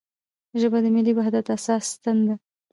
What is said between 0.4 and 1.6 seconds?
ژبه د ملي وحدت